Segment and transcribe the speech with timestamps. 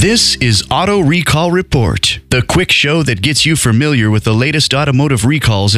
[0.00, 4.72] This is Auto Recall Report, the quick show that gets you familiar with the latest
[4.72, 5.72] automotive recalls.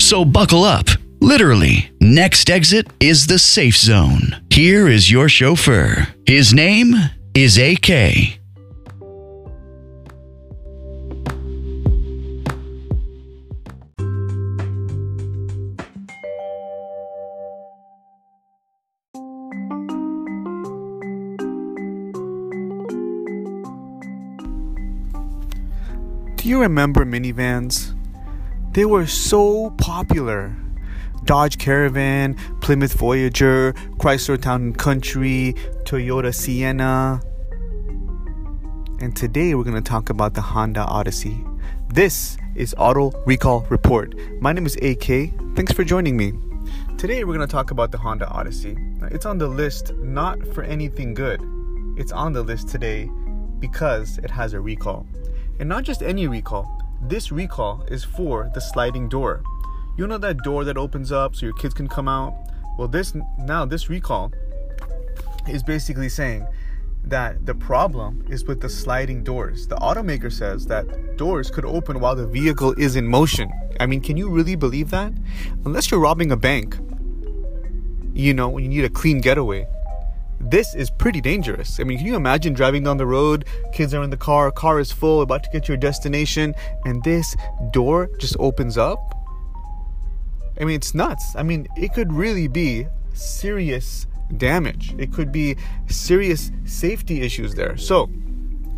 [0.00, 0.86] So buckle up.
[1.20, 4.44] Literally, next exit is the safe zone.
[4.48, 6.06] Here is your chauffeur.
[6.24, 6.94] His name
[7.34, 8.39] is AK.
[26.40, 27.94] Do you remember minivans?
[28.72, 30.56] They were so popular.
[31.24, 37.20] Dodge Caravan, Plymouth Voyager, Chrysler Town Country, Toyota Sienna.
[39.02, 41.44] And today we're going to talk about the Honda Odyssey.
[41.88, 44.14] This is Auto Recall Report.
[44.40, 45.34] My name is AK.
[45.54, 46.32] Thanks for joining me.
[46.96, 48.78] Today we're going to talk about the Honda Odyssey.
[49.10, 51.42] It's on the list not for anything good.
[51.98, 53.10] It's on the list today
[53.58, 55.06] because it has a recall.
[55.60, 56.66] And not just any recall.
[57.02, 59.42] This recall is for the sliding door.
[59.98, 62.34] You know that door that opens up so your kids can come out?
[62.78, 64.32] Well, this now this recall
[65.46, 66.46] is basically saying
[67.04, 69.66] that the problem is with the sliding doors.
[69.66, 73.50] The automaker says that doors could open while the vehicle is in motion.
[73.78, 75.12] I mean, can you really believe that?
[75.66, 76.78] Unless you're robbing a bank,
[78.14, 79.66] you know, when you need a clean getaway
[80.40, 81.78] this is pretty dangerous.
[81.78, 84.80] I mean, can you imagine driving down the road, kids are in the car, car
[84.80, 87.36] is full, about to get to your destination, and this
[87.72, 88.98] door just opens up?
[90.60, 91.34] I mean, it's nuts.
[91.36, 94.06] I mean, it could really be serious
[94.36, 94.94] damage.
[94.98, 95.56] It could be
[95.88, 97.76] serious safety issues there.
[97.76, 98.08] So,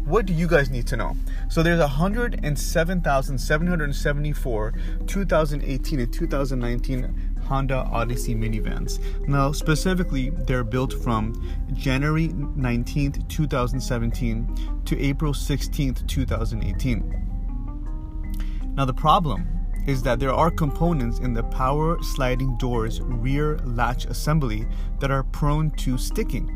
[0.05, 1.17] what do you guys need to know?
[1.49, 4.75] So there's 107,774
[5.07, 8.98] 2018 and 2019 Honda Odyssey minivans.
[9.29, 11.34] Now, specifically, they're built from
[11.72, 18.75] January 19th, 2017 to April 16th, 2018.
[18.75, 19.47] Now, the problem
[19.87, 24.66] is that there are components in the power sliding doors rear latch assembly
[25.00, 26.47] that are prone to sticking,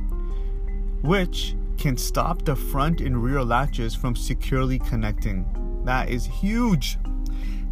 [1.03, 5.83] which can stop the front and rear latches from securely connecting.
[5.85, 6.99] That is huge.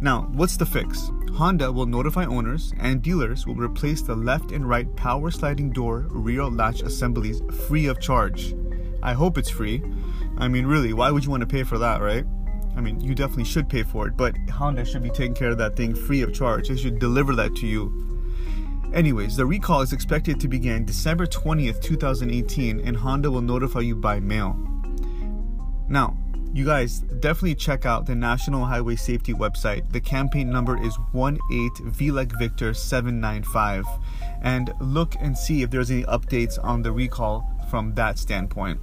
[0.01, 1.09] Now, what's the fix?
[1.33, 6.05] Honda will notify owners and dealers will replace the left and right power sliding door
[6.09, 8.53] rear latch assemblies free of charge.
[9.01, 9.81] I hope it's free.
[10.37, 12.25] I mean, really, why would you want to pay for that, right?
[12.75, 15.57] I mean, you definitely should pay for it, but Honda should be taking care of
[15.59, 16.67] that thing free of charge.
[16.67, 18.01] They should deliver that to you.
[18.93, 23.95] Anyways, the recall is expected to begin December 20th, 2018, and Honda will notify you
[23.95, 24.57] by mail.
[25.87, 26.17] Now,
[26.55, 29.91] you guys definitely check out the National Highway Safety website.
[29.91, 31.91] The campaign number is 18
[32.39, 33.85] Victor 795
[34.41, 38.79] and look and see if there's any updates on the recall from that standpoint.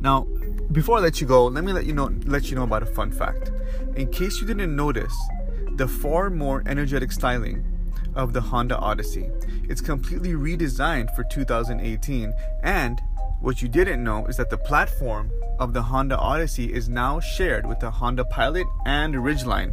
[0.00, 0.28] Now,
[0.70, 2.86] before I let you go, let me let you know let you know about a
[2.86, 3.50] fun fact.
[3.96, 5.14] In case you didn't notice,
[5.74, 7.64] the far more energetic styling
[8.14, 9.30] of the Honda Odyssey.
[9.68, 12.32] It's completely redesigned for 2018
[12.62, 13.00] and
[13.40, 17.66] what you didn't know is that the platform of the Honda Odyssey is now shared
[17.66, 19.72] with the Honda Pilot and Ridgeline.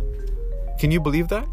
[0.79, 1.47] Can you believe that?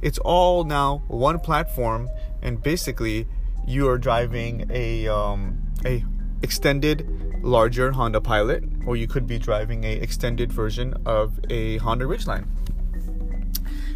[0.00, 2.08] It's all now one platform,
[2.42, 3.26] and basically
[3.66, 6.04] you are driving a um, a
[6.42, 7.06] extended,
[7.42, 12.46] larger Honda Pilot, or you could be driving a extended version of a Honda Ridgeline.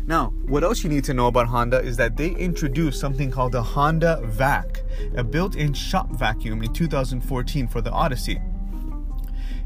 [0.08, 3.52] Now, what else you need to know about Honda is that they introduced something called
[3.52, 4.82] the Honda Vac,
[5.16, 8.40] a built in shop vacuum in 2014 for the Odyssey.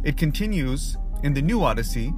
[0.02, 2.14] It continues in the new Odyssey,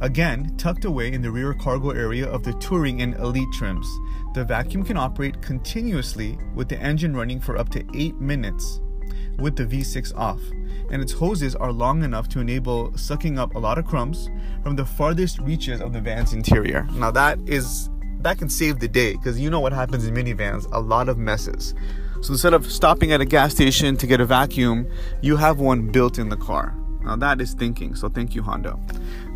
[0.00, 3.86] again tucked away in the rear cargo area of the Touring and Elite trims.
[4.32, 8.80] The vacuum can operate continuously with the engine running for up to 8 minutes
[9.40, 10.40] with the V6 off,
[10.90, 14.28] and its hoses are long enough to enable sucking up a lot of crumbs
[14.62, 16.86] from the farthest reaches of the van's interior.
[16.92, 17.88] Now that is
[18.20, 21.16] that can save the day because you know what happens in minivans, a lot of
[21.16, 21.74] messes.
[22.20, 24.86] So instead of stopping at a gas station to get a vacuum,
[25.22, 26.74] you have one built in the car.
[27.02, 28.78] Now that is thinking, so thank you, Honda.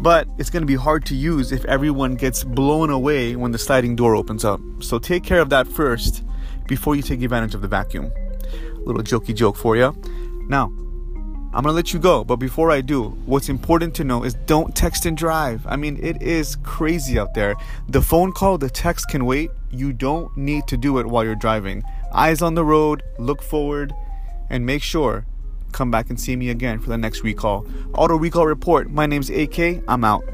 [0.00, 3.96] But it's to be hard to use if everyone gets blown away when the sliding
[3.96, 4.60] door opens up.
[4.80, 6.24] So take care of that first
[6.66, 8.12] before you take advantage of the vacuum.
[8.84, 9.96] Little jokey joke for you.
[10.48, 10.72] Now,
[11.54, 14.74] I'm gonna let you go, but before I do, what's important to know is don't
[14.74, 15.64] text and drive.
[15.66, 17.54] I mean, it is crazy out there.
[17.88, 19.50] The phone call, the text can wait.
[19.70, 21.84] You don't need to do it while you're driving.
[22.12, 23.94] Eyes on the road, look forward,
[24.50, 25.26] and make sure
[25.74, 27.66] come back and see me again for the next recall.
[27.94, 28.90] Auto Recall Report.
[28.90, 29.82] My name's AK.
[29.88, 30.24] I'm out.